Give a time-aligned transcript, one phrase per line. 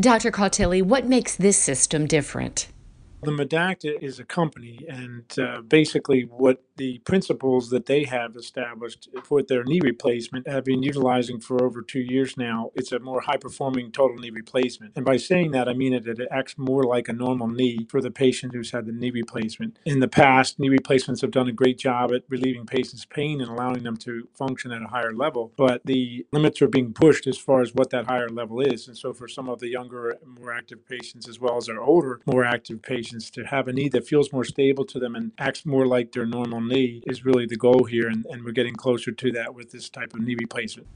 [0.00, 0.30] Dr.
[0.30, 2.68] Cautilli, what makes this system different?
[3.22, 9.10] The Medacta is a company, and uh, basically, what the principles that they have established
[9.22, 12.70] for their knee replacement have been utilizing for over two years now.
[12.74, 14.94] It's a more high performing total knee replacement.
[14.96, 18.00] And by saying that, I mean that it acts more like a normal knee for
[18.00, 19.78] the patient who's had the knee replacement.
[19.84, 23.50] In the past, knee replacements have done a great job at relieving patients' pain and
[23.50, 27.36] allowing them to function at a higher level, but the limits are being pushed as
[27.36, 28.88] far as what that higher level is.
[28.88, 32.22] And so, for some of the younger, more active patients, as well as our older,
[32.24, 35.32] more active patients, patients to have a knee that feels more stable to them and
[35.38, 38.08] acts more like their normal knee is really the goal here.
[38.08, 40.86] And, and we're getting closer to that with this type of knee replacement.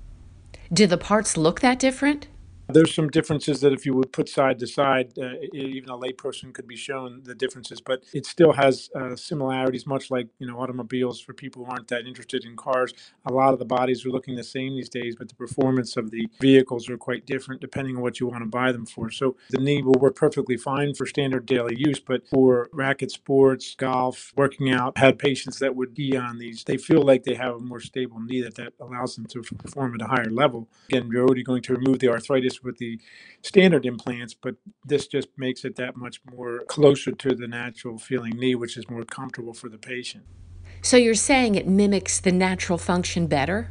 [0.73, 2.29] Do the parts look that different?
[2.69, 6.53] There's some differences that if you would put side to side, uh, even a layperson
[6.53, 10.59] could be shown the differences, but it still has uh, similarities, much like you know
[10.59, 11.21] automobiles.
[11.21, 12.95] For people who aren't that interested in cars,
[13.27, 16.11] a lot of the bodies are looking the same these days, but the performance of
[16.11, 19.11] the vehicles are quite different depending on what you want to buy them for.
[19.11, 23.75] So the knee will work perfectly fine for standard daily use, but for racket sports,
[23.77, 26.65] golf, working out, had patients that would be on these.
[26.65, 29.95] They feel like they have a more stable knee that that allows them to perform
[29.95, 30.69] at a higher level.
[30.89, 33.01] Again, you're already going to remove the arthritis with the
[33.43, 38.37] standard implants, but this just makes it that much more closer to the natural feeling
[38.37, 40.25] knee, which is more comfortable for the patient.
[40.83, 43.71] So you're saying it mimics the natural function better?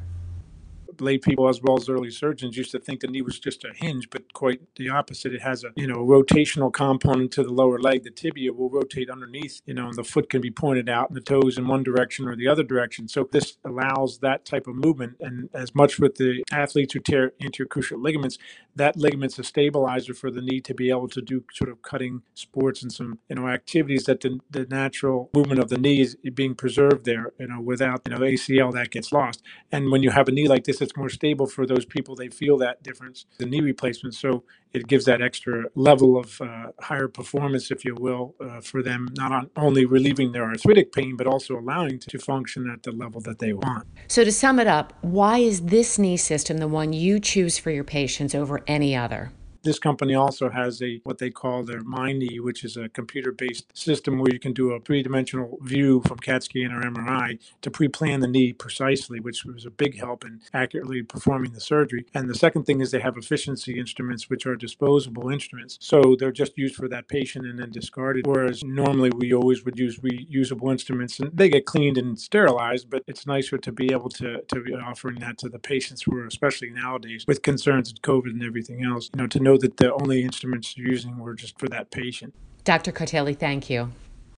[1.02, 3.72] lay people as well as early surgeons used to think the knee was just a
[3.74, 5.34] hinge, but quite the opposite.
[5.34, 8.04] It has a you know rotational component to the lower leg.
[8.04, 11.18] The tibia will rotate underneath, you know, and the foot can be pointed out and
[11.18, 13.08] the toes in one direction or the other direction.
[13.08, 15.18] So this allows that type of movement.
[15.20, 18.38] And as much with the athletes who tear anterior cruciate ligaments,
[18.76, 22.24] that ligament's a stabilizer for the knee to be able to do sort of cutting
[22.34, 26.16] sports and some you know activities that the, the natural movement of the knee is
[26.34, 27.34] being preserved there.
[27.40, 29.42] You know, without you know ACL that gets lost.
[29.72, 32.16] And when you have a knee like this, it's more stable for those people.
[32.16, 34.16] They feel that difference, the knee replacement.
[34.16, 38.82] So it gives that extra level of uh, higher performance, if you will, uh, for
[38.82, 42.92] them, not on only relieving their arthritic pain, but also allowing to function at the
[42.92, 43.88] level that they want.
[44.08, 47.70] So to sum it up, why is this knee system the one you choose for
[47.72, 49.32] your patients over any other?
[49.64, 54.20] This company also has a what they call their MyKnee, which is a computer-based system
[54.20, 58.28] where you can do a three-dimensional view from CAT scan or MRI to pre-plan the
[58.28, 62.06] knee precisely, which was a big help in accurately performing the surgery.
[62.14, 66.32] And the second thing is they have efficiency instruments, which are disposable instruments, so they're
[66.32, 68.28] just used for that patient and then discarded.
[68.28, 72.90] Whereas normally we always would use reusable instruments, and they get cleaned and sterilized.
[72.90, 76.18] But it's nicer to be able to to be offering that to the patients who
[76.18, 79.10] are especially nowadays with concerns of COVID and everything else.
[79.16, 81.92] You know, to know know that the only instruments you're using were just for that
[81.92, 82.34] patient.
[82.64, 82.92] Dr.
[82.92, 83.92] Cautilli, thank you.